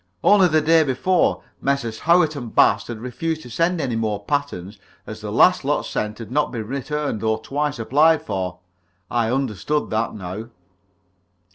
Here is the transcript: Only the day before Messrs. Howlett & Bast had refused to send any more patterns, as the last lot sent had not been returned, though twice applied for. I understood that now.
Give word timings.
Only 0.23 0.47
the 0.47 0.61
day 0.61 0.81
before 0.83 1.43
Messrs. 1.61 1.99
Howlett 1.99 2.35
& 2.55 2.55
Bast 2.55 2.87
had 2.87 2.97
refused 2.99 3.43
to 3.43 3.51
send 3.51 3.79
any 3.79 3.95
more 3.95 4.25
patterns, 4.25 4.79
as 5.05 5.21
the 5.21 5.31
last 5.31 5.63
lot 5.63 5.85
sent 5.85 6.17
had 6.17 6.31
not 6.31 6.51
been 6.51 6.65
returned, 6.65 7.21
though 7.21 7.37
twice 7.37 7.77
applied 7.77 8.23
for. 8.23 8.57
I 9.11 9.29
understood 9.29 9.91
that 9.91 10.15
now. 10.15 10.45